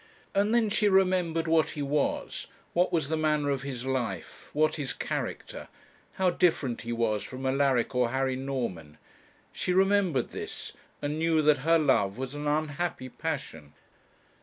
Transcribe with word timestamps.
And 0.33 0.51
then 0.51 0.71
she 0.71 0.89
remembered 0.89 1.47
what 1.47 1.69
he 1.77 1.83
was, 1.83 2.47
what 2.73 2.91
was 2.91 3.07
the 3.07 3.15
manner 3.15 3.51
of 3.51 3.61
his 3.61 3.85
life, 3.85 4.49
what 4.51 4.77
his 4.77 4.93
character; 4.93 5.67
how 6.13 6.31
different 6.31 6.81
he 6.81 6.91
was 6.91 7.21
from 7.23 7.45
Alaric 7.45 7.93
or 7.93 8.09
Harry 8.09 8.35
Norman; 8.35 8.97
she 9.53 9.73
remembered 9.73 10.29
this, 10.29 10.73
and 11.03 11.19
knew 11.19 11.43
that 11.43 11.59
her 11.59 11.77
love 11.77 12.17
was 12.17 12.33
an 12.33 12.47
unhappy 12.47 13.09
passion. 13.09 13.73